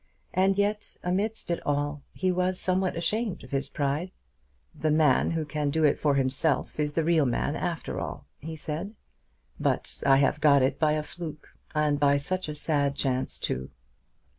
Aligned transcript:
And 0.33 0.57
yet 0.57 0.97
amidst 1.03 1.51
it 1.51 1.61
all 1.63 2.01
he 2.11 2.31
was 2.31 2.59
somewhat 2.59 2.95
ashamed 2.95 3.43
of 3.43 3.51
his 3.51 3.69
pride. 3.69 4.09
"The 4.73 4.89
man 4.89 5.29
who 5.29 5.45
can 5.45 5.69
do 5.69 5.83
it 5.83 5.99
for 5.99 6.15
himself 6.15 6.79
is 6.79 6.93
the 6.93 7.03
real 7.03 7.27
man 7.27 7.55
after 7.55 7.99
all," 7.99 8.25
he 8.39 8.55
said. 8.55 8.95
"But 9.59 10.01
I 10.03 10.17
have 10.17 10.41
got 10.41 10.63
it 10.63 10.79
by 10.79 10.93
a 10.93 11.03
fluke, 11.03 11.55
and 11.75 11.99
by 11.99 12.17
such 12.17 12.49
a 12.49 12.55
sad 12.55 12.95
chance 12.95 13.37
too!" 13.37 13.69